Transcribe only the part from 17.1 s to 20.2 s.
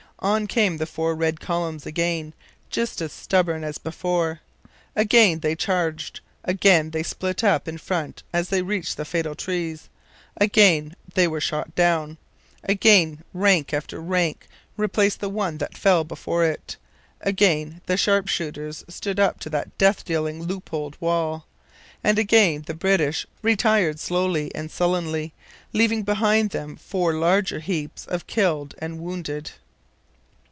Again the sharpshooters stood up to that death